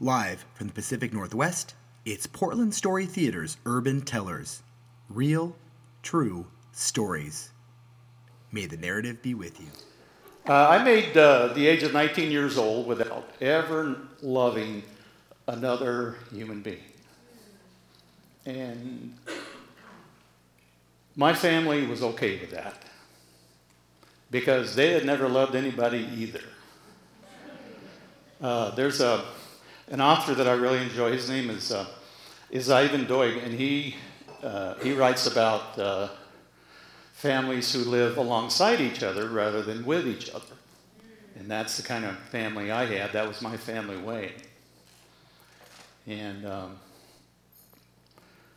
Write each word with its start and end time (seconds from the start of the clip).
Live 0.00 0.44
from 0.54 0.68
the 0.68 0.72
Pacific 0.72 1.12
Northwest, 1.12 1.74
it's 2.04 2.24
Portland 2.24 2.72
Story 2.72 3.04
Theater's 3.04 3.56
Urban 3.66 4.00
Tellers. 4.00 4.62
Real, 5.10 5.56
true 6.04 6.46
stories. 6.70 7.50
May 8.52 8.66
the 8.66 8.76
narrative 8.76 9.20
be 9.22 9.34
with 9.34 9.60
you. 9.60 9.66
Uh, 10.48 10.68
I 10.68 10.84
made 10.84 11.16
uh, 11.16 11.48
the 11.48 11.66
age 11.66 11.82
of 11.82 11.92
19 11.92 12.30
years 12.30 12.56
old 12.56 12.86
without 12.86 13.28
ever 13.40 13.96
loving 14.22 14.84
another 15.48 16.14
human 16.30 16.62
being. 16.62 16.78
And 18.46 19.16
my 21.16 21.34
family 21.34 21.88
was 21.88 22.04
okay 22.04 22.38
with 22.38 22.52
that 22.52 22.84
because 24.30 24.76
they 24.76 24.92
had 24.92 25.04
never 25.04 25.28
loved 25.28 25.56
anybody 25.56 26.08
either. 26.16 26.44
Uh, 28.40 28.70
there's 28.76 29.00
a, 29.00 29.24
an 29.90 30.00
author 30.00 30.34
that 30.34 30.46
I 30.46 30.52
really 30.52 30.82
enjoy. 30.82 31.12
His 31.12 31.28
name 31.30 31.50
is, 31.50 31.72
uh, 31.72 31.86
is 32.50 32.70
Ivan 32.70 33.06
Doig, 33.06 33.42
and 33.42 33.54
he, 33.54 33.96
uh, 34.42 34.74
he 34.76 34.92
writes 34.92 35.26
about 35.26 35.78
uh, 35.78 36.08
families 37.12 37.72
who 37.72 37.80
live 37.80 38.18
alongside 38.18 38.80
each 38.80 39.02
other 39.02 39.28
rather 39.28 39.62
than 39.62 39.84
with 39.84 40.06
each 40.06 40.30
other. 40.30 40.44
And 41.38 41.50
that's 41.50 41.76
the 41.76 41.82
kind 41.82 42.04
of 42.04 42.18
family 42.18 42.70
I 42.70 42.84
had. 42.84 43.12
That 43.12 43.26
was 43.26 43.40
my 43.40 43.56
family 43.56 43.96
way. 43.96 44.32
And 46.06 46.46
um, 46.46 46.78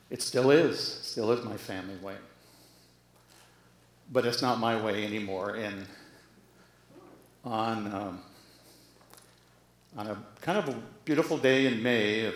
it 0.10 0.22
still 0.22 0.52
is, 0.52 0.80
still 0.80 1.32
is 1.32 1.46
my 1.46 1.58
family 1.58 1.96
way. 1.98 2.16
But 4.12 4.26
it's 4.26 4.42
not 4.42 4.60
my 4.60 4.82
way 4.82 5.06
anymore. 5.06 5.56
And 5.56 5.86
on, 7.46 7.94
um, 7.94 8.22
on 9.98 10.08
a 10.08 10.18
kind 10.42 10.58
of 10.58 10.70
a 10.70 10.76
beautiful 11.04 11.38
day 11.38 11.68
in 11.68 11.84
May 11.84 12.26
of, 12.26 12.36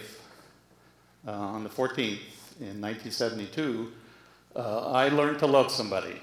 uh, 1.27 1.31
on 1.31 1.63
the 1.63 1.69
14th 1.69 2.19
in 2.59 2.81
1972, 2.81 3.91
uh, 4.55 4.91
I 4.91 5.09
learned 5.09 5.39
to 5.39 5.47
love 5.47 5.71
somebody. 5.71 6.21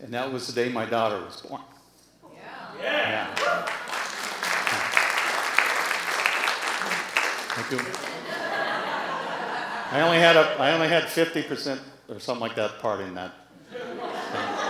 And 0.00 0.12
that 0.14 0.32
was 0.32 0.46
the 0.46 0.52
day 0.52 0.68
my 0.70 0.84
daughter 0.84 1.24
was 1.24 1.40
born. 1.42 1.62
Yeah. 2.82 2.82
yeah. 2.82 3.34
Thank 7.54 7.70
you. 7.70 7.78
I 9.92 10.00
only 10.00 10.18
had 10.18 10.36
a, 10.36 10.56
I 10.58 10.72
only 10.72 10.88
had 10.88 11.04
50% 11.04 11.78
or 12.08 12.18
something 12.18 12.40
like 12.40 12.56
that 12.56 12.78
part 12.80 13.00
in 13.00 13.14
that. 13.14 13.32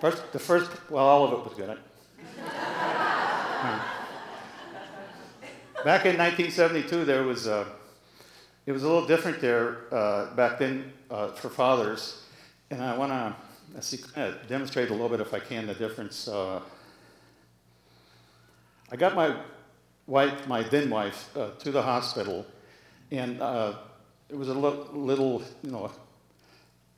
First, 0.00 0.32
the 0.32 0.38
first, 0.38 0.70
well, 0.90 1.04
all 1.04 1.24
of 1.24 1.32
it 1.32 1.44
was 1.44 1.54
good. 1.54 1.78
Back 5.84 6.06
in 6.06 6.18
1972, 6.18 7.04
there 7.04 7.22
was 7.22 7.46
a, 7.46 7.64
it 8.66 8.72
was 8.72 8.82
a 8.82 8.88
little 8.88 9.06
different 9.06 9.40
there 9.40 9.94
uh, 9.94 10.34
back 10.34 10.58
then 10.58 10.92
uh, 11.08 11.28
for 11.28 11.48
fathers, 11.48 12.24
and 12.70 12.82
I 12.82 12.96
want 12.96 13.12
to 13.12 13.36
demonstrate 14.48 14.90
a 14.90 14.92
little 14.92 15.08
bit, 15.08 15.20
if 15.20 15.32
I 15.32 15.38
can, 15.38 15.68
the 15.68 15.74
difference. 15.74 16.26
Uh, 16.26 16.60
I 18.90 18.96
got 18.96 19.14
my 19.14 19.36
wife, 20.08 20.48
my 20.48 20.64
then 20.64 20.90
wife, 20.90 21.30
uh, 21.36 21.50
to 21.60 21.70
the 21.70 21.82
hospital, 21.82 22.44
and 23.12 23.40
uh, 23.40 23.74
it 24.28 24.36
was 24.36 24.48
a 24.48 24.54
little, 24.54 24.88
little, 24.92 25.40
you 25.62 25.70
know, 25.70 25.88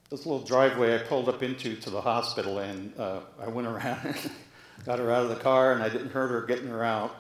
this 0.09 0.25
little 0.25 0.42
driveway 0.42 0.95
I 0.95 0.98
pulled 0.98 1.29
up 1.29 1.42
into 1.42 1.77
to 1.77 1.91
the 1.91 2.01
hospital, 2.01 2.61
and 2.61 2.98
uh, 2.98 3.20
I 3.39 3.48
went 3.48 3.69
around, 3.69 4.31
got 4.85 4.99
her 4.99 5.11
out 5.11 5.23
of 5.23 5.29
the 5.31 5.37
car, 5.37 5.73
and 5.73 5.83
I 5.83 5.89
didn't 5.89 6.11
hurt 6.11 6.29
her 6.29 6.43
getting 6.43 6.69
her 6.69 6.85
out. 6.85 7.15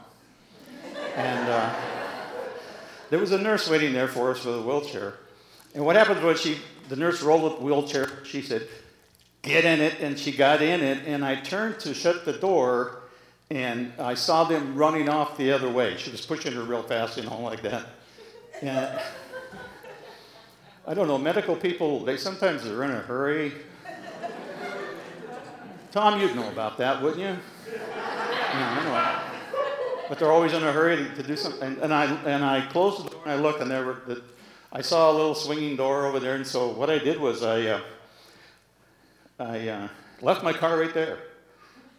And 1.16 1.48
uh, 1.48 1.74
there 3.10 3.18
was 3.18 3.32
a 3.32 3.38
nurse 3.38 3.68
waiting 3.68 3.92
there 3.92 4.08
for 4.08 4.30
us 4.30 4.44
with 4.44 4.56
a 4.56 4.62
wheelchair. 4.62 5.14
And 5.74 5.84
what 5.84 5.96
happened 5.96 6.22
was 6.22 6.40
she, 6.40 6.58
the 6.88 6.96
nurse 6.96 7.22
rolled 7.22 7.50
up 7.50 7.58
the 7.58 7.64
wheelchair. 7.64 8.24
She 8.24 8.42
said, 8.42 8.66
"Get 9.42 9.64
in 9.64 9.80
it," 9.80 10.00
and 10.00 10.18
she 10.18 10.32
got 10.32 10.62
in 10.62 10.80
it. 10.80 11.06
And 11.06 11.24
I 11.24 11.36
turned 11.36 11.80
to 11.80 11.94
shut 11.94 12.24
the 12.24 12.32
door, 12.32 13.02
and 13.50 13.92
I 13.98 14.14
saw 14.14 14.44
them 14.44 14.74
running 14.74 15.08
off 15.08 15.36
the 15.36 15.52
other 15.52 15.70
way. 15.70 15.96
She 15.96 16.10
was 16.10 16.24
pushing 16.24 16.52
her 16.52 16.62
real 16.62 16.82
fast, 16.82 17.16
you 17.16 17.24
know, 17.24 17.40
like 17.40 17.62
that. 17.62 17.86
And 18.62 19.00
I 20.86 20.92
don't 20.92 21.08
know, 21.08 21.18
medical 21.18 21.56
people, 21.56 22.04
they 22.04 22.18
sometimes 22.18 22.66
are 22.66 22.84
in 22.84 22.90
a 22.90 23.00
hurry. 23.00 23.52
Tom, 25.92 26.20
you'd 26.20 26.36
know 26.36 26.48
about 26.48 26.76
that, 26.78 27.00
wouldn't 27.00 27.20
you? 27.20 27.36
But 30.08 30.18
they're 30.18 30.32
always 30.32 30.52
in 30.52 30.62
a 30.62 30.72
hurry 30.72 30.96
to, 30.96 31.14
to 31.14 31.22
do 31.22 31.36
something. 31.36 31.62
And, 31.62 31.78
and, 31.78 31.94
I 31.94 32.04
and 32.24 32.44
I 32.44 32.66
closed 32.66 33.04
the 33.04 33.10
door 33.10 33.20
and 33.24 33.32
I 33.32 33.36
looked, 33.36 33.60
and 33.60 33.70
there 33.70 33.84
were 33.84 34.02
the, 34.06 34.22
I 34.72 34.82
saw 34.82 35.10
a 35.10 35.14
little 35.14 35.34
swinging 35.34 35.76
door 35.76 36.06
over 36.06 36.20
there. 36.20 36.34
And 36.34 36.46
so 36.46 36.68
what 36.68 36.90
I 36.90 36.98
did 36.98 37.18
was 37.18 37.42
I 37.42 37.66
uh, 37.66 37.80
I 39.38 39.68
uh, 39.68 39.88
left 40.20 40.44
my 40.44 40.52
car 40.52 40.78
right 40.78 40.94
there, 40.94 41.18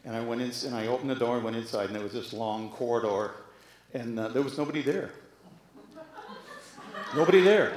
and 0.05 0.15
I 0.15 0.21
went 0.21 0.41
in 0.41 0.51
and 0.65 0.75
I 0.75 0.87
opened 0.87 1.09
the 1.09 1.15
door 1.15 1.35
and 1.35 1.43
went 1.43 1.57
inside, 1.57 1.87
and 1.87 1.95
there 1.95 2.03
was 2.03 2.13
this 2.13 2.31
long 2.31 2.69
corridor, 2.69 3.31
and 3.93 4.17
uh, 4.19 4.29
there 4.29 4.41
was 4.41 4.57
nobody 4.57 4.81
there. 4.81 5.11
Nobody 7.13 7.41
there. 7.41 7.73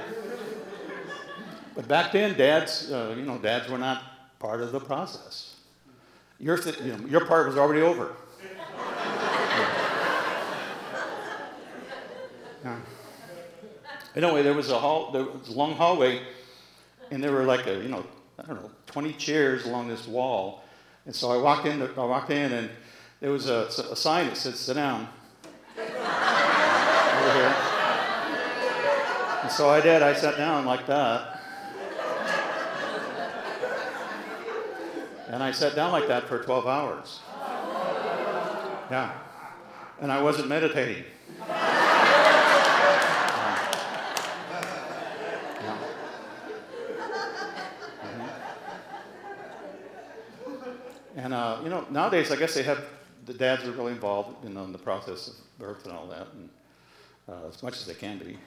But 1.75 1.87
back 1.87 2.11
then, 2.11 2.37
dads, 2.37 2.91
uh, 2.91 3.15
you 3.17 3.23
know, 3.23 3.37
dads 3.37 3.69
were 3.69 3.77
not 3.77 4.03
part 4.39 4.61
of 4.61 4.71
the 4.71 4.79
process. 4.79 5.55
Your, 6.39 6.57
you 6.83 6.97
know, 6.97 7.05
your 7.07 7.25
part 7.25 7.47
was 7.47 7.57
already 7.57 7.81
over. 7.81 8.15
Anyway, 14.21 14.43
there 14.43 14.53
was 14.53 14.69
a 14.69 14.77
hall, 14.77 15.11
there 15.11 15.23
was 15.23 15.47
a 15.47 15.53
long 15.53 15.75
hallway, 15.75 16.21
and 17.09 17.23
there 17.23 17.31
were 17.31 17.45
like 17.45 17.67
a, 17.67 17.75
you 17.75 17.87
know, 17.87 18.05
I 18.37 18.43
don't 18.43 18.61
know, 18.61 18.69
20 18.87 19.13
chairs 19.13 19.65
along 19.65 19.87
this 19.87 20.09
wall. 20.09 20.61
And 21.05 21.15
so 21.15 21.31
I 21.31 21.37
walked 21.37 21.65
in, 21.65 21.81
I 21.81 22.03
walked 22.03 22.29
in, 22.29 22.51
and 22.51 22.69
there 23.21 23.31
was 23.31 23.47
a, 23.47 23.67
a 23.89 23.95
sign 23.95 24.27
that 24.27 24.35
said, 24.35 24.55
"Sit 24.55 24.73
down." 24.73 25.07
Over 25.77 25.87
here. 27.33 27.55
And 29.43 29.51
so 29.51 29.69
I 29.69 29.79
did. 29.79 30.01
I 30.01 30.13
sat 30.13 30.35
down 30.35 30.65
like 30.65 30.85
that. 30.87 31.39
And 35.29 35.41
I 35.41 35.51
sat 35.51 35.75
down 35.75 35.93
like 35.93 36.09
that 36.09 36.27
for 36.27 36.43
12 36.43 36.67
hours. 36.67 37.21
Yeah. 38.91 39.13
And 40.01 40.11
I 40.11 40.21
wasn't 40.21 40.49
meditating. 40.49 41.05
And 51.15 51.33
uh, 51.33 51.59
you 51.63 51.69
know, 51.69 51.85
nowadays 51.89 52.31
I 52.31 52.35
guess 52.35 52.53
they 52.53 52.63
have 52.63 52.83
the 53.25 53.33
dads 53.33 53.63
are 53.63 53.71
really 53.71 53.91
involved 53.91 54.43
you 54.43 54.49
know, 54.49 54.63
in 54.63 54.71
the 54.71 54.77
process 54.77 55.27
of 55.27 55.35
birth 55.59 55.85
and 55.85 55.95
all 55.95 56.07
that, 56.07 56.27
and 56.33 56.49
uh, 57.27 57.47
as 57.47 57.61
much 57.61 57.73
as 57.73 57.85
they 57.85 57.93
can 57.93 58.17
be. 58.17 58.37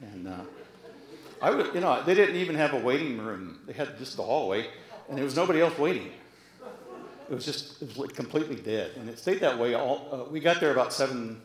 And 0.00 0.28
uh, 0.28 0.40
I 1.40 1.50
would, 1.50 1.74
you 1.74 1.80
know, 1.80 2.02
they 2.02 2.14
didn't 2.14 2.36
even 2.36 2.56
have 2.56 2.74
a 2.74 2.78
waiting 2.78 3.18
room. 3.18 3.60
They 3.66 3.72
had 3.72 3.98
just 3.98 4.16
the 4.16 4.22
hallway, 4.22 4.68
and 5.08 5.16
there 5.16 5.24
was 5.24 5.36
nobody 5.36 5.60
else 5.60 5.78
waiting. 5.78 6.10
It 7.30 7.34
was 7.34 7.44
just 7.44 7.82
it 7.82 7.96
was 7.96 8.12
completely 8.12 8.56
dead, 8.56 8.92
and 8.96 9.08
it 9.08 9.18
stayed 9.18 9.40
that 9.40 9.58
way 9.58 9.74
all. 9.74 10.08
Uh, 10.10 10.30
we 10.30 10.40
got 10.40 10.60
there 10.60 10.72
about 10.72 10.92
seven. 10.92 11.42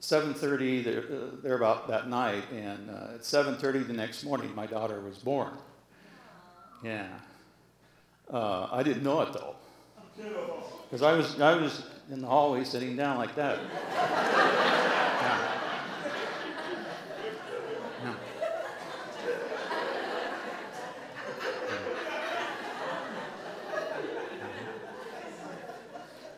7:30 0.00 0.82
there, 0.82 0.98
uh, 0.98 1.26
there 1.44 1.54
about 1.54 1.86
that 1.86 2.08
night, 2.08 2.42
and 2.50 2.90
uh, 2.90 3.14
at 3.14 3.20
7:30 3.20 3.86
the 3.86 3.92
next 3.92 4.24
morning, 4.24 4.52
my 4.52 4.66
daughter 4.66 5.00
was 5.00 5.18
born. 5.18 5.52
Yeah, 6.82 7.06
uh, 8.32 8.68
I 8.72 8.82
didn't 8.82 9.02
know 9.02 9.20
it 9.22 9.32
though. 9.32 9.54
Because 10.84 11.02
I 11.02 11.12
was, 11.12 11.40
I 11.40 11.54
was 11.54 11.84
in 12.10 12.20
the 12.20 12.26
hallway 12.26 12.64
sitting 12.64 12.96
down 12.96 13.16
like 13.18 13.34
that. 13.36 13.58
Yeah. 15.22 15.52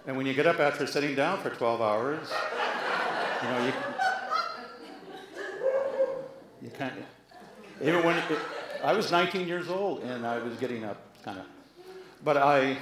And 0.06 0.16
when 0.18 0.26
you 0.26 0.34
get 0.34 0.46
up 0.46 0.60
after 0.60 0.86
sitting 0.86 1.14
down 1.14 1.40
for 1.40 1.48
12 1.48 1.80
hours, 1.80 2.30
you 3.42 3.48
know, 3.48 3.66
you, 3.66 3.72
you 6.62 6.70
can't, 6.70 6.92
even 7.80 8.04
when, 8.04 8.18
it, 8.18 8.24
I 8.82 8.92
was 8.92 9.10
19 9.10 9.48
years 9.48 9.68
old 9.68 10.02
and 10.02 10.26
I 10.26 10.38
was 10.38 10.56
getting 10.58 10.84
up 10.84 10.98
kind 11.24 11.38
of, 11.38 11.46
but 12.24 12.38
I, 12.38 12.78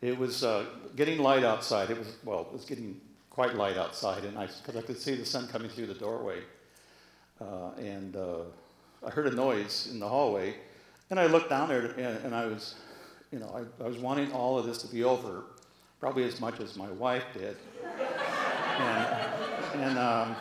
it 0.00 0.18
was 0.18 0.42
uh, 0.42 0.64
getting 0.96 1.18
light 1.18 1.44
outside. 1.44 1.90
It 1.90 1.98
was, 1.98 2.16
well, 2.24 2.40
it 2.40 2.52
was 2.52 2.64
getting 2.64 3.00
quite 3.30 3.54
light 3.54 3.76
outside, 3.76 4.24
and 4.24 4.38
I, 4.38 4.46
because 4.46 4.76
I 4.76 4.82
could 4.82 4.98
see 4.98 5.14
the 5.14 5.26
sun 5.26 5.46
coming 5.48 5.68
through 5.68 5.86
the 5.86 5.94
doorway. 5.94 6.40
Uh, 7.38 7.72
and 7.78 8.16
uh, 8.16 8.38
I 9.06 9.10
heard 9.10 9.26
a 9.26 9.36
noise 9.36 9.88
in 9.92 10.00
the 10.00 10.08
hallway, 10.08 10.54
and 11.10 11.20
I 11.20 11.26
looked 11.26 11.50
down 11.50 11.68
there, 11.68 11.82
and, 11.82 12.24
and 12.24 12.34
I 12.34 12.46
was, 12.46 12.76
you 13.30 13.38
know, 13.38 13.52
I, 13.54 13.84
I, 13.84 13.86
was 13.86 13.98
wanting 13.98 14.32
all 14.32 14.58
of 14.58 14.64
this 14.64 14.78
to 14.78 14.88
be 14.88 15.04
over 15.04 15.44
probably 16.00 16.24
as 16.24 16.40
much 16.40 16.60
as 16.60 16.76
my 16.76 16.88
wife 16.92 17.24
did. 17.34 17.56
and 18.78 19.36
and, 19.74 19.98
um, 19.98 20.36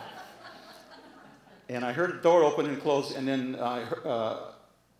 and 1.67 1.83
I 1.83 1.91
heard 1.91 2.11
a 2.11 2.21
door 2.21 2.43
open 2.43 2.67
and 2.67 2.81
close, 2.81 3.15
and 3.15 3.27
then 3.27 3.57
I, 3.59 3.83
uh, 3.83 4.51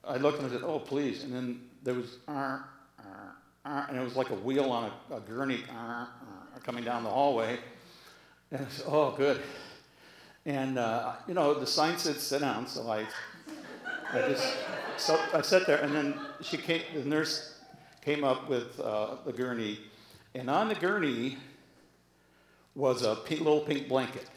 I 0.04 0.18
looked 0.18 0.40
and 0.40 0.48
I 0.48 0.50
said, 0.54 0.64
"Oh, 0.64 0.80
please!" 0.80 1.24
And 1.24 1.34
then 1.34 1.62
there 1.86 1.94
was, 1.94 2.18
uh, 2.28 2.32
uh, 2.32 3.04
uh, 3.64 3.86
and 3.88 3.98
it 3.98 4.04
was 4.04 4.16
like 4.16 4.32
a 4.32 4.36
wheel 4.36 4.72
on 4.72 4.92
a, 5.12 5.16
a 5.16 5.20
gurney 5.22 5.64
uh, 5.70 5.76
uh, 5.76 6.08
coming 6.64 6.84
down 6.84 7.04
the 7.04 7.10
hallway. 7.10 7.60
And 8.52 8.66
I 8.66 8.70
said, 8.70 8.86
"Oh, 8.88 9.12
good." 9.12 9.40
And 10.48 10.78
you 11.28 11.36
know, 11.36 11.54
the 11.54 11.68
sign 11.68 11.98
said 11.98 12.18
"sit 12.18 12.42
down," 12.42 12.68
so 12.68 12.90
I, 12.90 13.06
I 14.12 14.20
just, 14.30 14.58
so 14.98 15.20
I 15.34 15.42
sat 15.42 15.68
there, 15.68 15.82
and 15.82 15.96
then 15.96 16.20
she 16.42 16.58
came. 16.58 16.82
The 16.96 17.06
nurse 17.06 17.60
came 18.02 18.24
up 18.24 18.50
with 18.50 18.78
the 18.78 19.34
gurney, 19.36 19.80
and 20.34 20.50
on 20.50 20.68
the 20.68 20.76
gurney 20.76 21.38
was 22.74 23.04
a 23.04 23.16
pink, 23.16 23.42
little 23.42 23.62
pink 23.62 23.88
blanket. 23.88 24.28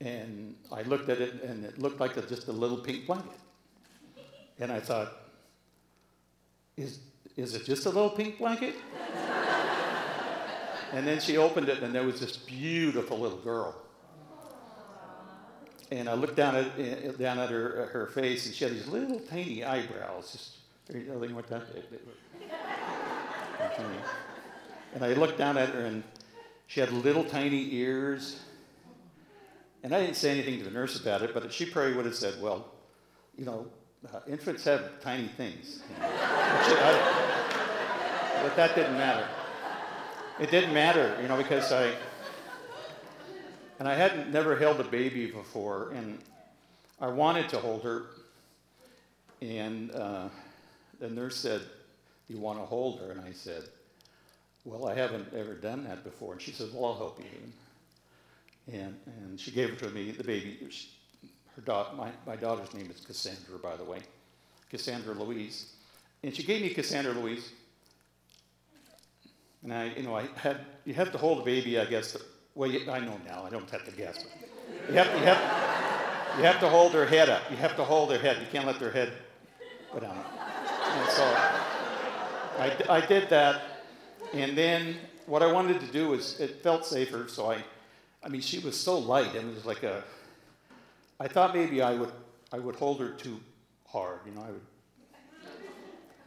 And 0.00 0.54
I 0.70 0.82
looked 0.82 1.08
at 1.08 1.20
it, 1.20 1.42
and 1.42 1.64
it 1.64 1.78
looked 1.78 2.00
like 2.00 2.16
a, 2.16 2.22
just 2.22 2.48
a 2.48 2.52
little 2.52 2.78
pink 2.78 3.06
blanket. 3.06 3.40
And 4.60 4.70
I 4.72 4.80
thought, 4.80 5.27
is, 6.78 7.00
is 7.36 7.54
it 7.54 7.64
just 7.64 7.86
a 7.86 7.90
little 7.90 8.10
pink 8.10 8.38
blanket? 8.38 8.74
and 10.92 11.06
then 11.06 11.20
she 11.20 11.36
opened 11.36 11.68
it, 11.68 11.82
and 11.82 11.94
there 11.94 12.04
was 12.04 12.20
this 12.20 12.36
beautiful 12.36 13.18
little 13.18 13.38
girl. 13.38 13.74
And 15.90 16.08
I 16.08 16.14
looked 16.14 16.36
down 16.36 16.54
at, 16.54 16.66
eh, 16.78 16.94
eh 17.04 17.12
down 17.18 17.38
at 17.38 17.50
her, 17.50 17.86
her 17.92 18.06
face, 18.06 18.46
and 18.46 18.54
she 18.54 18.64
had 18.64 18.74
these 18.74 18.86
little 18.88 19.18
tiny 19.20 19.64
eyebrows. 19.64 20.32
Just, 20.32 20.56
eh, 20.94 20.98
eh, 21.10 21.16
weren't 21.16 21.48
that. 21.48 21.62
And 24.94 25.04
I 25.04 25.12
looked 25.12 25.36
down 25.36 25.58
at 25.58 25.68
her, 25.70 25.84
and 25.84 26.02
she 26.66 26.80
had 26.80 26.90
little 26.92 27.24
tiny 27.24 27.74
ears. 27.74 28.40
And 29.82 29.94
I 29.94 30.00
didn't 30.00 30.16
say 30.16 30.30
anything 30.30 30.58
to 30.58 30.64
the 30.64 30.70
nurse 30.70 30.98
about 30.98 31.22
it, 31.22 31.34
but 31.34 31.52
she 31.52 31.66
probably 31.66 31.92
would 31.94 32.06
have 32.06 32.14
said, 32.14 32.40
well, 32.40 32.72
you 33.36 33.44
know, 33.44 33.66
uh, 34.12 34.20
infants 34.28 34.64
have 34.64 35.00
tiny 35.00 35.28
things. 35.28 35.82
You 35.96 36.02
know. 36.02 37.14
But 38.42 38.56
that 38.56 38.74
didn't 38.74 38.96
matter. 38.96 39.26
It 40.40 40.50
didn't 40.50 40.72
matter, 40.72 41.18
you 41.20 41.26
know, 41.26 41.36
because 41.36 41.72
I, 41.72 41.92
and 43.78 43.88
I 43.88 43.94
hadn't 43.94 44.32
never 44.32 44.56
held 44.56 44.78
a 44.80 44.84
baby 44.84 45.26
before, 45.26 45.90
and 45.90 46.18
I 47.00 47.08
wanted 47.08 47.48
to 47.50 47.58
hold 47.58 47.82
her. 47.82 48.06
And 49.40 49.90
uh, 49.92 50.28
the 51.00 51.08
nurse 51.08 51.36
said, 51.36 51.62
You 52.28 52.38
want 52.38 52.58
to 52.58 52.64
hold 52.64 53.00
her? 53.00 53.10
And 53.10 53.20
I 53.20 53.32
said, 53.32 53.64
well, 54.68 54.86
I 54.86 54.94
haven't 54.94 55.32
ever 55.34 55.54
done 55.54 55.84
that 55.84 56.04
before. 56.04 56.34
And 56.34 56.42
she 56.42 56.52
said, 56.52 56.68
Well, 56.74 56.86
I'll 56.86 56.96
help 56.96 57.20
you. 57.20 58.74
And, 58.74 58.94
and 59.06 59.40
she 59.40 59.50
gave 59.50 59.70
it 59.70 59.78
to 59.78 59.90
me, 59.90 60.10
the 60.10 60.24
baby. 60.24 60.58
She, 60.68 60.88
my, 61.66 62.10
my 62.26 62.36
daughter's 62.36 62.72
name 62.74 62.90
is 62.90 63.04
Cassandra, 63.04 63.58
by 63.58 63.76
the 63.76 63.84
way, 63.84 63.98
Cassandra 64.70 65.14
Louise. 65.14 65.72
And 66.22 66.34
she 66.34 66.42
gave 66.42 66.62
me 66.62 66.70
Cassandra 66.70 67.12
Louise. 67.12 67.50
And 69.62 69.72
I, 69.72 69.92
you 69.96 70.02
know, 70.02 70.16
I 70.16 70.26
had, 70.36 70.60
you 70.84 70.94
have 70.94 71.12
to 71.12 71.18
hold 71.18 71.40
a 71.40 71.44
baby, 71.44 71.78
I 71.78 71.84
guess. 71.84 72.16
Well, 72.54 72.70
you, 72.70 72.90
I 72.90 73.00
know 73.00 73.18
now, 73.26 73.44
I 73.44 73.50
don't 73.50 73.68
have 73.70 73.84
to 73.84 73.92
guess. 73.92 74.24
But 74.24 74.90
you 74.90 74.94
have, 74.94 75.06
you, 75.18 75.24
have, 75.24 76.38
you 76.38 76.44
have 76.44 76.60
to 76.60 76.68
hold 76.68 76.92
her 76.92 77.06
head 77.06 77.28
up. 77.28 77.42
You 77.50 77.56
have 77.56 77.76
to 77.76 77.84
hold 77.84 78.10
her 78.12 78.18
head. 78.18 78.38
You 78.40 78.46
can't 78.50 78.66
let 78.66 78.78
their 78.78 78.90
head 78.90 79.12
go 79.92 80.00
down. 80.00 80.16
And 80.16 81.10
so 81.10 81.24
I, 82.58 82.76
I 82.88 83.06
did 83.06 83.28
that. 83.30 83.62
And 84.32 84.56
then 84.56 84.96
what 85.26 85.42
I 85.42 85.52
wanted 85.52 85.80
to 85.80 85.86
do 85.86 86.10
was, 86.10 86.38
it 86.40 86.62
felt 86.62 86.84
safer, 86.84 87.28
so 87.28 87.50
I, 87.50 87.62
I 88.22 88.28
mean, 88.28 88.40
she 88.40 88.58
was 88.58 88.76
so 88.76 88.98
light, 88.98 89.34
and 89.34 89.50
it 89.50 89.54
was 89.54 89.64
like 89.64 89.82
a, 89.82 90.02
I 91.20 91.26
thought 91.26 91.54
maybe 91.54 91.82
I 91.82 91.94
would, 91.94 92.12
I 92.52 92.58
would 92.58 92.76
hold 92.76 93.00
her 93.00 93.10
too 93.10 93.40
hard, 93.86 94.20
you 94.24 94.32
know, 94.32 94.42
I 94.42 94.50
would, 94.50 94.60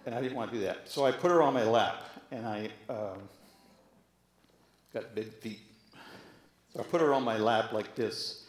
and 0.06 0.16
I 0.16 0.22
didn't 0.22 0.36
want 0.36 0.52
to 0.52 0.58
do 0.58 0.66
that. 0.66 0.90
So 0.90 1.06
I 1.06 1.12
put 1.12 1.32
her 1.32 1.42
on 1.42 1.54
my 1.54 1.64
lap, 1.64 2.10
and 2.32 2.46
I 2.46 2.70
um, 2.90 3.20
got 4.94 5.16
big 5.16 5.32
feet. 5.34 5.62
So 6.74 6.82
I 6.82 6.84
put 6.84 7.02
her 7.02 7.14
on 7.14 7.24
my 7.24 7.38
lap 7.38 7.72
like 7.72 7.96
this, 7.96 8.46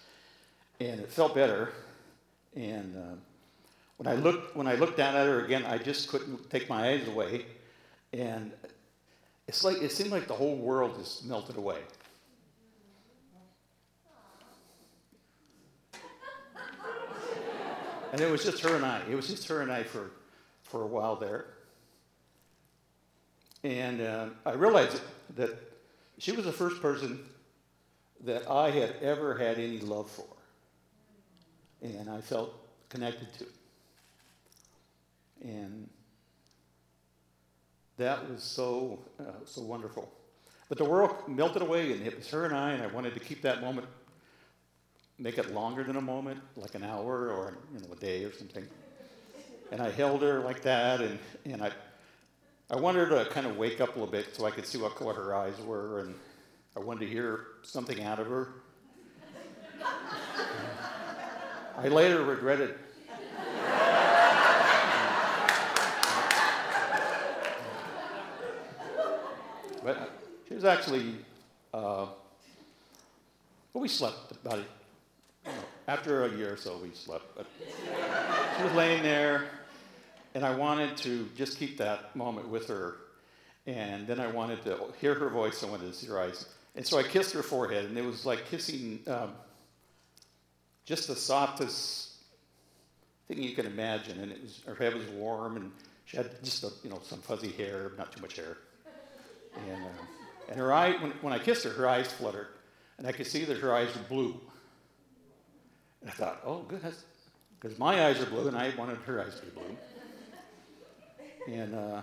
and 0.80 0.98
it 1.00 1.12
felt 1.12 1.34
better. 1.34 1.72
And 2.56 2.96
uh, 2.96 3.16
when 3.98 4.08
I 4.08 4.14
looked, 4.20 4.56
when 4.56 4.66
I 4.66 4.74
looked 4.74 4.96
down 4.96 5.14
at 5.14 5.26
her 5.26 5.44
again, 5.44 5.64
I 5.64 5.78
just 5.78 6.08
couldn't 6.08 6.50
take 6.50 6.68
my 6.68 6.88
eyes 6.88 7.06
away, 7.06 7.46
and 8.12 8.52
it's 9.46 9.62
like 9.62 9.80
it 9.80 9.92
seemed 9.92 10.10
like 10.10 10.26
the 10.26 10.34
whole 10.34 10.56
world 10.56 10.96
just 10.98 11.24
melted 11.24 11.56
away. 11.56 11.78
And 18.12 18.20
it 18.20 18.30
was 18.30 18.44
just 18.44 18.60
her 18.62 18.76
and 18.76 18.84
I. 18.84 19.00
It 19.10 19.14
was 19.14 19.26
just 19.26 19.48
her 19.48 19.62
and 19.62 19.72
I 19.72 19.82
for, 19.82 20.10
for 20.62 20.82
a 20.82 20.86
while 20.86 21.16
there. 21.16 21.46
And 23.64 24.00
uh, 24.00 24.26
I 24.44 24.52
realized 24.52 25.00
that 25.36 25.50
she 26.18 26.32
was 26.32 26.44
the 26.44 26.52
first 26.52 26.82
person 26.82 27.20
that 28.24 28.48
I 28.50 28.70
had 28.70 28.96
ever 29.00 29.36
had 29.36 29.58
any 29.58 29.78
love 29.78 30.10
for. 30.10 30.26
And 31.80 32.08
I 32.10 32.20
felt 32.20 32.54
connected 32.90 33.28
to. 33.38 33.46
And 35.42 35.88
that 37.96 38.30
was 38.30 38.42
so, 38.42 39.00
uh, 39.18 39.44
so 39.44 39.62
wonderful. 39.62 40.12
But 40.68 40.78
the 40.78 40.84
world 40.84 41.16
melted 41.28 41.62
away, 41.62 41.92
and 41.92 42.06
it 42.06 42.16
was 42.16 42.28
her 42.30 42.44
and 42.44 42.54
I, 42.54 42.72
and 42.72 42.82
I 42.82 42.86
wanted 42.86 43.14
to 43.14 43.20
keep 43.20 43.42
that 43.42 43.60
moment, 43.60 43.86
make 45.18 45.38
it 45.38 45.52
longer 45.52 45.84
than 45.84 45.96
a 45.96 46.00
moment, 46.00 46.40
like 46.56 46.74
an 46.74 46.82
hour 46.82 47.30
or 47.30 47.58
you 47.72 47.80
know, 47.80 47.92
a 47.92 47.96
day 47.96 48.24
or 48.24 48.32
something. 48.32 48.66
And 49.70 49.80
I 49.80 49.90
held 49.90 50.22
her 50.22 50.40
like 50.40 50.62
that, 50.62 51.00
and, 51.00 51.18
and 51.44 51.62
I, 51.62 51.70
I 52.70 52.76
wanted 52.76 53.08
her 53.08 53.24
to 53.24 53.30
kind 53.30 53.46
of 53.46 53.56
wake 53.56 53.80
up 53.80 53.90
a 53.90 53.98
little 53.98 54.12
bit 54.12 54.34
so 54.36 54.44
I 54.44 54.50
could 54.50 54.66
see 54.66 54.78
what 54.78 54.96
color 54.96 55.14
her 55.14 55.34
eyes 55.34 55.58
were, 55.60 56.00
and 56.00 56.14
I 56.76 56.80
wanted 56.80 57.00
to 57.00 57.06
hear 57.06 57.46
something 57.62 58.02
out 58.02 58.18
of 58.18 58.26
her. 58.26 58.48
I 61.78 61.88
later 61.88 62.22
regretted 62.22 62.74
But 69.84 70.10
she 70.46 70.54
was 70.54 70.64
actually, 70.64 71.16
uh, 71.74 72.06
well, 73.72 73.82
we 73.82 73.88
slept 73.88 74.32
about. 74.32 74.60
After 75.88 76.24
a 76.24 76.36
year 76.36 76.52
or 76.52 76.56
so, 76.56 76.78
we 76.78 76.90
slept. 76.94 77.36
But 77.36 77.46
she 78.56 78.62
was 78.62 78.72
laying 78.74 79.02
there, 79.02 79.46
and 80.34 80.44
I 80.44 80.54
wanted 80.54 80.96
to 80.98 81.28
just 81.36 81.58
keep 81.58 81.78
that 81.78 82.14
moment 82.14 82.48
with 82.48 82.68
her. 82.68 82.96
And 83.66 84.06
then 84.06 84.20
I 84.20 84.28
wanted 84.28 84.62
to 84.64 84.78
hear 85.00 85.14
her 85.14 85.28
voice. 85.28 85.62
I 85.62 85.66
wanted 85.68 85.92
to 85.92 85.92
see 85.92 86.06
her 86.06 86.20
eyes. 86.20 86.46
And 86.74 86.86
so 86.86 86.98
I 86.98 87.02
kissed 87.02 87.32
her 87.34 87.42
forehead, 87.42 87.86
and 87.86 87.98
it 87.98 88.04
was 88.04 88.24
like 88.24 88.48
kissing 88.48 89.00
um, 89.06 89.32
just 90.84 91.08
the 91.08 91.16
softest 91.16 92.12
thing 93.28 93.42
you 93.42 93.54
can 93.54 93.66
imagine. 93.66 94.20
And 94.20 94.32
it 94.32 94.42
was, 94.42 94.60
her 94.66 94.74
head 94.74 94.94
was 94.94 95.06
warm, 95.08 95.56
and 95.56 95.72
she 96.04 96.16
had 96.16 96.42
just 96.44 96.62
a, 96.64 96.70
you 96.84 96.90
know 96.90 97.00
some 97.02 97.20
fuzzy 97.20 97.50
hair, 97.50 97.92
not 97.98 98.12
too 98.12 98.22
much 98.22 98.36
hair. 98.36 98.56
And, 99.56 99.84
uh, 99.84 99.88
and 100.48 100.58
her 100.58 100.72
eye, 100.72 100.92
when, 101.02 101.10
when 101.22 101.32
I 101.32 101.38
kissed 101.38 101.64
her, 101.64 101.70
her 101.70 101.88
eyes 101.88 102.10
fluttered. 102.10 102.48
And 102.98 103.06
I 103.06 103.12
could 103.12 103.26
see 103.26 103.44
that 103.44 103.58
her 103.58 103.74
eyes 103.74 103.94
were 103.94 104.02
blue. 104.08 104.40
And 106.02 106.10
I 106.10 106.14
thought, 106.14 106.40
oh, 106.44 106.62
goodness, 106.62 107.04
because 107.60 107.78
my 107.78 108.06
eyes 108.06 108.20
are 108.20 108.26
blue, 108.26 108.48
and 108.48 108.56
I 108.56 108.72
wanted 108.76 108.98
her 108.98 109.22
eyes 109.22 109.38
to 109.38 109.46
be 109.46 109.52
blue. 109.52 109.76
And 111.54 111.74
uh, 111.74 112.02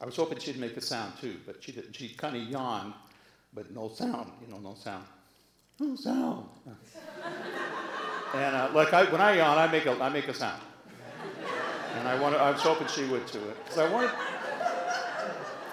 I 0.00 0.06
was 0.06 0.16
hoping 0.16 0.38
she'd 0.38 0.58
make 0.58 0.76
a 0.76 0.80
sound 0.80 1.14
too, 1.20 1.36
but 1.46 1.62
she 1.62 1.72
didn't. 1.72 1.94
She 1.94 2.08
kind 2.10 2.36
of 2.36 2.42
yawned, 2.42 2.92
but 3.54 3.74
no 3.74 3.88
sound, 3.88 4.32
you 4.44 4.52
know, 4.52 4.58
no 4.58 4.74
sound. 4.74 5.04
No 5.78 5.96
sound. 5.96 6.46
and 8.34 8.56
uh, 8.56 8.70
like 8.74 8.92
I, 8.92 9.04
when 9.04 9.20
I 9.20 9.36
yawn, 9.36 9.58
I 9.58 9.66
make 9.70 9.86
a, 9.86 9.92
I 10.02 10.08
make 10.08 10.28
a 10.28 10.34
sound. 10.34 10.60
And 11.98 12.08
I, 12.08 12.18
wanted, 12.20 12.40
I 12.40 12.50
was 12.50 12.60
hoping 12.60 12.86
she 12.88 13.04
would 13.04 13.26
too, 13.26 13.40
because 13.62 13.78
I 13.78 13.88
wanted, 13.90 14.10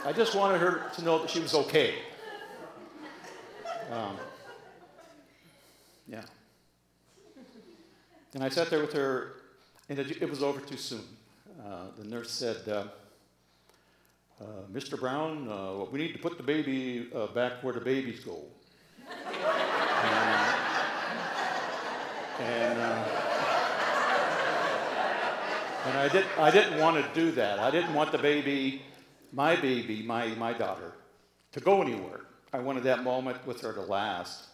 I 0.05 0.13
just 0.13 0.35
wanted 0.35 0.59
her 0.59 0.89
to 0.95 1.03
know 1.03 1.19
that 1.19 1.29
she 1.29 1.39
was 1.39 1.53
okay. 1.53 1.95
Um, 3.91 4.17
yeah. 6.07 6.23
And 8.33 8.43
I 8.43 8.49
sat 8.49 8.69
there 8.69 8.81
with 8.81 8.93
her, 8.93 9.33
and 9.89 9.99
it, 9.99 10.21
it 10.21 10.29
was 10.29 10.43
over 10.43 10.59
too 10.59 10.77
soon. 10.77 11.03
Uh, 11.65 11.85
the 11.97 12.05
nurse 12.05 12.31
said, 12.31 12.57
uh, 12.67 12.83
uh, 14.39 14.45
Mr. 14.71 14.99
Brown, 14.99 15.49
uh, 15.49 15.85
we 15.91 15.99
need 15.99 16.13
to 16.13 16.19
put 16.19 16.37
the 16.37 16.43
baby 16.43 17.07
uh, 17.13 17.27
back 17.27 17.63
where 17.63 17.73
the 17.73 17.81
babies 17.81 18.19
go. 18.21 18.43
and, 19.09 19.17
and, 22.39 22.79
uh, 22.79 23.05
and 25.85 25.97
I, 25.97 26.09
did, 26.11 26.25
I 26.37 26.51
didn't 26.51 26.79
want 26.79 27.03
to 27.03 27.19
do 27.19 27.31
that. 27.31 27.59
I 27.59 27.71
didn't 27.71 27.93
want 27.93 28.11
the 28.11 28.17
baby 28.17 28.81
my 29.31 29.55
baby, 29.55 30.01
my, 30.01 30.27
my 30.29 30.53
daughter, 30.53 30.93
to 31.51 31.59
go 31.59 31.81
anywhere. 31.81 32.21
I 32.51 32.59
wanted 32.59 32.83
that 32.83 33.03
moment 33.03 33.45
with 33.45 33.61
her 33.61 33.73
to 33.73 33.81
last. 33.81 34.47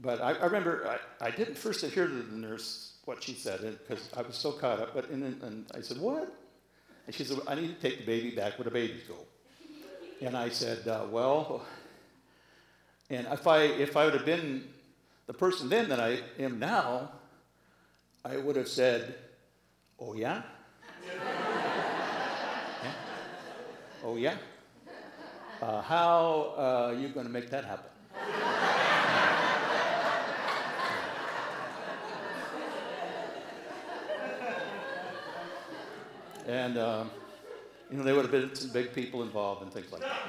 But 0.00 0.20
I, 0.20 0.32
I 0.32 0.44
remember 0.46 0.98
I, 1.20 1.26
I 1.26 1.30
didn't 1.30 1.56
first 1.56 1.84
hear 1.84 2.06
the 2.06 2.36
nurse 2.36 2.94
what 3.04 3.22
she 3.22 3.34
said 3.34 3.60
because 3.60 4.08
I 4.16 4.22
was 4.22 4.36
so 4.36 4.52
caught 4.52 4.80
up. 4.80 4.94
But 4.94 5.10
and, 5.10 5.42
and 5.42 5.66
I 5.74 5.80
said, 5.80 5.98
"What?" 5.98 6.34
And 7.06 7.14
she 7.14 7.24
said, 7.24 7.38
"I 7.46 7.54
need 7.54 7.68
to 7.68 7.88
take 7.88 8.00
the 8.00 8.06
baby 8.06 8.34
back 8.34 8.58
where 8.58 8.64
the 8.64 8.70
babies 8.70 9.02
go." 9.06 9.16
And 10.20 10.36
I 10.36 10.48
said, 10.48 10.86
uh, 10.88 11.06
"Well," 11.10 11.64
and 13.10 13.26
if 13.30 13.46
I 13.46 13.62
if 13.62 13.96
I 13.96 14.04
would 14.04 14.14
have 14.14 14.26
been 14.26 14.68
the 15.26 15.34
person 15.34 15.68
then 15.68 15.88
that 15.88 16.00
I 16.00 16.20
am 16.38 16.58
now, 16.58 17.12
I 18.24 18.36
would 18.36 18.56
have 18.56 18.68
said, 18.68 19.14
"Oh 20.00 20.14
yeah." 20.14 20.42
yeah? 22.82 22.92
Oh 24.02 24.16
yeah. 24.16 24.36
Uh, 25.62 25.80
how 25.80 26.54
uh, 26.58 26.92
are 26.92 26.94
you 26.94 27.08
going 27.08 27.26
to 27.26 27.32
make 27.32 27.48
that 27.50 27.64
happen? 27.64 27.93
And 36.46 36.78
um, 36.78 37.10
you 37.90 37.96
know, 37.96 38.04
there 38.04 38.14
would 38.14 38.22
have 38.22 38.32
been 38.32 38.54
some 38.54 38.70
big 38.70 38.92
people 38.94 39.22
involved 39.22 39.62
and 39.62 39.72
things 39.72 39.90
like 39.92 40.00
that. 40.02 40.20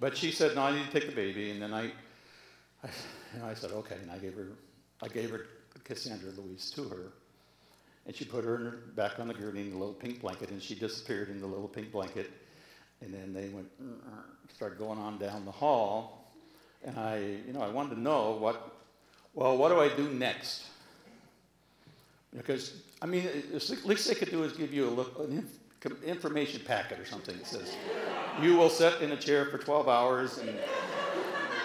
but 0.00 0.16
she 0.16 0.30
said, 0.30 0.54
"No, 0.54 0.62
I 0.62 0.72
need 0.76 0.84
to 0.84 0.90
take 0.90 1.06
the 1.08 1.14
baby," 1.14 1.50
and 1.50 1.62
then 1.62 1.72
I, 1.72 1.84
I, 2.82 2.88
you 3.34 3.40
know, 3.40 3.46
I 3.46 3.54
said, 3.54 3.70
"Okay," 3.72 3.96
and 4.02 4.10
I 4.10 4.18
gave 4.18 4.34
her, 4.34 4.48
I 5.02 5.08
gave 5.08 5.30
her 5.30 5.46
Cassandra 5.84 6.30
Louise 6.32 6.70
to 6.72 6.88
her, 6.88 7.12
and 8.06 8.14
she 8.14 8.24
put 8.24 8.44
her, 8.44 8.56
her 8.56 8.70
back 8.94 9.18
on 9.18 9.28
the 9.28 9.34
gurney 9.34 9.62
in 9.62 9.70
the 9.70 9.76
little 9.76 9.94
pink 9.94 10.20
blanket, 10.20 10.50
and 10.50 10.62
she 10.62 10.74
disappeared 10.74 11.28
in 11.30 11.40
the 11.40 11.46
little 11.46 11.68
pink 11.68 11.92
blanket, 11.92 12.30
and 13.00 13.12
then 13.12 13.32
they 13.32 13.48
went, 13.48 13.68
started 14.54 14.78
going 14.78 14.98
on 14.98 15.18
down 15.18 15.44
the 15.44 15.50
hall, 15.50 16.32
and 16.84 16.98
I, 16.98 17.18
you 17.46 17.52
know, 17.52 17.62
I 17.62 17.68
wanted 17.68 17.94
to 17.94 18.00
know 18.00 18.32
what, 18.32 18.76
well, 19.34 19.56
what 19.56 19.70
do 19.70 19.80
I 19.80 19.88
do 19.88 20.08
next? 20.08 20.64
Because, 22.36 22.82
I 23.02 23.06
mean, 23.06 23.24
the 23.52 23.78
least 23.84 24.08
they 24.08 24.14
could 24.14 24.30
do 24.30 24.42
is 24.44 24.52
give 24.52 24.72
you 24.72 25.06
a, 25.18 25.22
an 25.22 25.46
information 26.04 26.62
packet 26.64 26.98
or 26.98 27.04
something 27.04 27.36
that 27.36 27.46
says, 27.46 27.74
you 28.40 28.56
will 28.56 28.70
sit 28.70 29.02
in 29.02 29.12
a 29.12 29.16
chair 29.16 29.46
for 29.46 29.58
12 29.58 29.88
hours 29.88 30.38
and, 30.38 30.50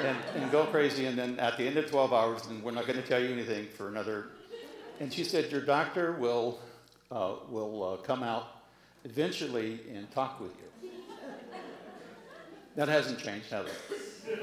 and, 0.04 0.18
and 0.36 0.52
go 0.52 0.66
crazy, 0.66 1.06
and 1.06 1.18
then 1.18 1.40
at 1.40 1.58
the 1.58 1.66
end 1.66 1.78
of 1.78 1.90
12 1.90 2.12
hours, 2.12 2.46
and 2.48 2.62
we're 2.62 2.72
not 2.72 2.86
going 2.86 3.02
to 3.02 3.08
tell 3.08 3.22
you 3.22 3.32
anything 3.32 3.68
for 3.68 3.88
another. 3.88 4.28
And 5.00 5.14
she 5.14 5.24
said, 5.24 5.50
your 5.52 5.62
doctor 5.62 6.14
will, 6.14 6.60
uh, 7.12 7.36
will 7.50 7.84
uh, 7.84 7.98
come 7.98 8.24
out 8.24 8.58
eventually 9.06 9.80
and 9.94 10.10
talk 10.12 10.42
with 10.42 10.52
you. 10.60 10.90
That 12.76 12.90
hasn't 12.90 13.20
changed, 13.20 13.50
has 13.52 13.68
it? 13.68 14.40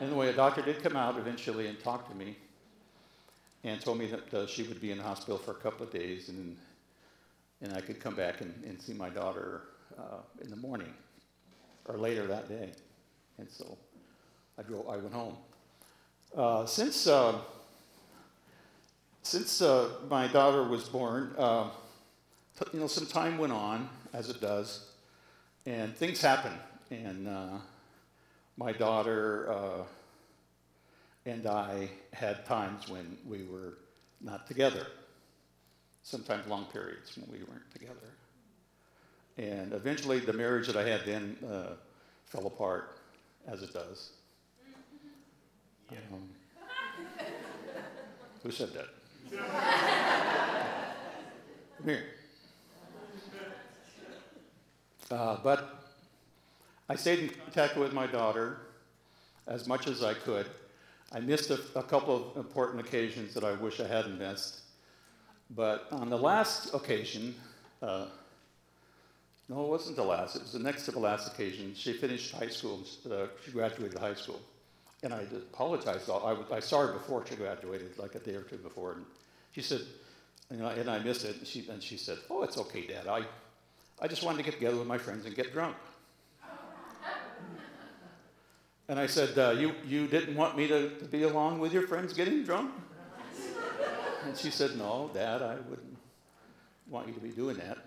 Anyway, 0.00 0.28
a 0.28 0.32
doctor 0.32 0.60
did 0.60 0.82
come 0.82 0.94
out 0.94 1.18
eventually 1.18 1.68
and 1.68 1.80
talk 1.80 2.08
to 2.10 2.14
me 2.14 2.36
and 3.66 3.80
told 3.80 3.98
me 3.98 4.06
that 4.06 4.32
uh, 4.32 4.46
she 4.46 4.62
would 4.62 4.80
be 4.80 4.92
in 4.92 4.98
the 4.98 5.04
hospital 5.04 5.36
for 5.36 5.50
a 5.50 5.54
couple 5.54 5.84
of 5.84 5.92
days 5.92 6.28
and, 6.28 6.56
and 7.60 7.72
I 7.72 7.80
could 7.80 7.98
come 7.98 8.14
back 8.14 8.40
and, 8.40 8.54
and 8.64 8.80
see 8.80 8.94
my 8.94 9.10
daughter 9.10 9.62
uh, 9.98 10.18
in 10.40 10.50
the 10.50 10.56
morning 10.56 10.94
or 11.86 11.98
later 11.98 12.28
that 12.28 12.48
day. 12.48 12.70
And 13.38 13.50
so 13.50 13.76
I, 14.56 14.62
drove, 14.62 14.88
I 14.88 14.96
went 14.98 15.12
home. 15.12 15.36
Uh, 16.34 16.64
since 16.64 17.08
uh, 17.08 17.38
since 19.22 19.60
uh, 19.60 19.88
my 20.08 20.28
daughter 20.28 20.62
was 20.62 20.84
born, 20.84 21.34
uh, 21.36 21.68
you 22.72 22.78
know, 22.78 22.86
some 22.86 23.06
time 23.06 23.36
went 23.36 23.52
on, 23.52 23.88
as 24.12 24.30
it 24.30 24.40
does, 24.40 24.90
and 25.66 25.96
things 25.96 26.20
happened. 26.20 26.54
And 26.92 27.28
my 28.56 28.70
daughter 28.70 29.84
and 31.26 31.46
I 31.46 31.90
had 32.12 32.46
times 32.46 32.88
when 32.88 33.18
we 33.26 33.42
were 33.42 33.78
not 34.20 34.46
together, 34.46 34.86
sometimes 36.02 36.46
long 36.46 36.66
periods 36.66 37.18
when 37.18 37.28
we 37.30 37.44
weren't 37.44 37.70
together. 37.72 38.14
And 39.36 39.72
eventually, 39.72 40.20
the 40.20 40.32
marriage 40.32 40.68
that 40.68 40.76
I 40.76 40.88
had 40.88 41.04
then 41.04 41.36
uh, 41.46 41.74
fell 42.26 42.46
apart, 42.46 43.00
as 43.46 43.62
it 43.62 43.74
does. 43.74 44.12
Yeah. 45.90 45.98
Um, 46.12 46.28
who 48.42 48.50
said 48.50 48.70
that? 48.72 48.88
Come 51.78 51.88
here. 51.88 52.04
Uh, 55.10 55.36
but 55.42 55.84
I 56.88 56.94
stayed 56.94 57.18
in 57.18 57.28
contact 57.28 57.76
with 57.76 57.92
my 57.92 58.06
daughter 58.06 58.58
as 59.46 59.66
much 59.68 59.86
as 59.86 60.02
I 60.02 60.14
could. 60.14 60.46
I 61.12 61.20
missed 61.20 61.50
a, 61.50 61.60
a, 61.74 61.82
couple 61.82 62.16
of 62.16 62.36
important 62.36 62.80
occasions 62.80 63.32
that 63.34 63.44
I 63.44 63.52
wish 63.52 63.80
I 63.80 63.86
hadn't 63.86 64.18
missed. 64.18 64.60
But 65.50 65.86
on 65.92 66.10
the 66.10 66.18
last 66.18 66.74
occasion, 66.74 67.34
uh, 67.80 68.06
no, 69.48 69.64
it 69.64 69.68
wasn't 69.68 69.96
the 69.96 70.02
last, 70.02 70.34
it 70.34 70.42
was 70.42 70.52
the 70.52 70.58
next 70.58 70.84
to 70.86 70.90
the 70.90 70.98
last 70.98 71.32
occasion, 71.32 71.72
she 71.74 71.92
finished 71.92 72.34
high 72.34 72.48
school, 72.48 72.80
uh, 73.10 73.26
she 73.44 73.52
graduated 73.52 73.98
high 73.98 74.14
school. 74.14 74.40
And 75.04 75.14
I 75.14 75.20
apologized, 75.20 76.10
I, 76.10 76.36
I, 76.50 76.58
saw 76.58 76.86
her 76.86 76.92
before 76.94 77.24
she 77.26 77.36
graduated, 77.36 77.96
like 77.98 78.16
a 78.16 78.18
day 78.18 78.34
or 78.34 78.42
two 78.42 78.56
before, 78.56 78.92
and 78.92 79.04
she 79.52 79.60
said, 79.60 79.82
you 80.50 80.56
know, 80.56 80.66
and 80.66 80.90
I 80.90 80.98
missed 80.98 81.24
it, 81.24 81.36
and 81.36 81.46
she, 81.46 81.68
and 81.68 81.80
she 81.80 81.96
said, 81.96 82.18
oh, 82.28 82.42
it's 82.42 82.58
okay, 82.58 82.86
Dad, 82.86 83.06
I, 83.06 83.22
I 84.00 84.08
just 84.08 84.24
wanted 84.24 84.38
to 84.38 84.44
get 84.44 84.54
together 84.54 84.76
with 84.76 84.88
my 84.88 84.98
friends 84.98 85.26
and 85.26 85.36
get 85.36 85.52
drunk. 85.52 85.76
And 88.88 89.00
I 89.00 89.06
said, 89.06 89.36
uh, 89.36 89.50
you, 89.50 89.72
you 89.84 90.06
didn't 90.06 90.36
want 90.36 90.56
me 90.56 90.68
to, 90.68 90.90
to 90.90 91.04
be 91.06 91.24
along 91.24 91.58
with 91.58 91.72
your 91.72 91.86
friends 91.86 92.12
getting 92.12 92.44
drunk? 92.44 92.72
And 94.24 94.36
she 94.36 94.50
said, 94.50 94.76
No, 94.76 95.10
Dad, 95.14 95.40
I 95.42 95.54
wouldn't 95.68 95.96
want 96.88 97.06
you 97.08 97.14
to 97.14 97.20
be 97.20 97.30
doing 97.30 97.56
that. 97.56 97.78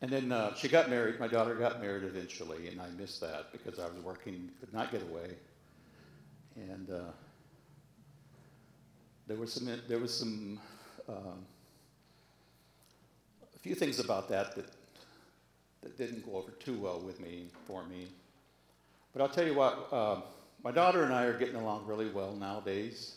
And 0.00 0.10
then 0.10 0.30
uh, 0.30 0.54
she 0.54 0.68
got 0.68 0.88
married. 0.88 1.18
My 1.18 1.26
daughter 1.26 1.54
got 1.54 1.80
married 1.80 2.04
eventually, 2.04 2.68
and 2.68 2.80
I 2.80 2.88
missed 2.90 3.20
that 3.20 3.50
because 3.50 3.78
I 3.78 3.86
was 3.86 3.98
working, 4.04 4.50
could 4.60 4.72
not 4.72 4.92
get 4.92 5.02
away. 5.02 5.30
And 6.56 6.90
uh, 6.90 7.00
there 9.26 9.36
was 9.36 9.52
some, 9.52 9.68
there 9.88 9.98
was 9.98 10.16
some, 10.16 10.60
um, 11.08 11.44
a 13.54 13.58
few 13.58 13.74
things 13.74 13.98
about 13.98 14.28
that 14.28 14.54
that 14.54 14.66
that 15.82 15.96
didn't 15.96 16.24
go 16.24 16.36
over 16.36 16.50
too 16.52 16.78
well 16.78 17.00
with 17.00 17.20
me, 17.20 17.46
for 17.66 17.84
me. 17.84 18.08
But 19.12 19.22
I'll 19.22 19.28
tell 19.28 19.46
you 19.46 19.54
what, 19.54 19.88
uh, 19.92 20.20
my 20.62 20.70
daughter 20.70 21.04
and 21.04 21.14
I 21.14 21.24
are 21.24 21.38
getting 21.38 21.56
along 21.56 21.86
really 21.86 22.10
well 22.10 22.34
nowadays. 22.34 23.16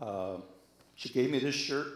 Uh, 0.00 0.38
she 0.94 1.08
gave 1.08 1.30
me 1.30 1.38
this 1.38 1.54
shirt. 1.54 1.86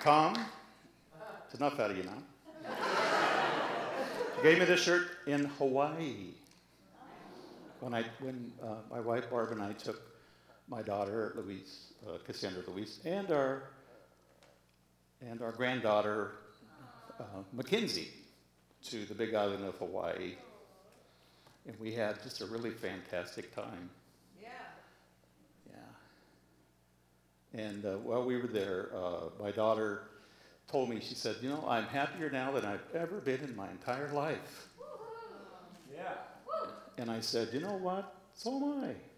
Calm. 0.00 0.34
It's 1.46 1.54
enough 1.54 1.78
out 1.78 1.90
of 1.90 1.96
you 1.96 2.04
now. 2.04 2.70
Gave 4.42 4.58
me 4.58 4.64
this 4.64 4.80
shirt 4.80 5.08
in 5.26 5.44
Hawaii 5.44 6.32
when 7.80 7.94
I 7.94 8.04
when 8.20 8.52
uh, 8.62 8.76
my 8.90 9.00
wife 9.00 9.30
Barb 9.30 9.52
and 9.52 9.62
I 9.62 9.72
took 9.72 10.00
my 10.68 10.82
daughter 10.82 11.32
Louise, 11.36 11.92
uh, 12.06 12.18
Cassandra 12.24 12.62
Louise, 12.68 13.00
and 13.04 13.30
our 13.30 13.62
and 15.20 15.42
our 15.42 15.52
granddaughter 15.52 16.32
uh, 17.18 17.24
Mackenzie 17.52 18.10
to 18.84 19.04
the 19.06 19.14
Big 19.14 19.34
Island 19.34 19.64
of 19.64 19.76
Hawaii, 19.76 20.34
and 21.66 21.78
we 21.78 21.92
had 21.92 22.22
just 22.22 22.40
a 22.40 22.46
really 22.46 22.70
fantastic 22.70 23.54
time. 23.54 23.90
Yeah. 24.40 24.48
Yeah. 25.70 27.60
And 27.60 27.84
uh, 27.84 27.96
while 27.98 28.24
we 28.24 28.36
were 28.36 28.48
there, 28.48 28.90
uh, 28.94 29.30
my 29.42 29.50
daughter 29.50 30.02
told 30.68 30.88
me, 30.90 31.00
she 31.00 31.14
said, 31.14 31.36
"You 31.40 31.48
know, 31.48 31.64
I'm 31.66 31.84
happier 31.84 32.30
now 32.30 32.52
than 32.52 32.64
I've 32.64 32.84
ever 32.94 33.20
been 33.20 33.40
in 33.40 33.56
my 33.56 33.70
entire 33.70 34.12
life." 34.12 34.68
Yeah. 35.92 36.14
And 37.00 37.10
I 37.10 37.20
said, 37.20 37.48
you 37.54 37.60
know 37.60 37.78
what? 37.78 38.14
So 38.34 38.54
am 38.56 38.84
I. 38.84 39.09